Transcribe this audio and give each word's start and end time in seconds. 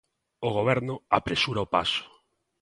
O 0.47 0.49
Goberno 0.57 0.95
apresura 1.17 1.65
o 1.65 1.71
paso. 1.75 2.03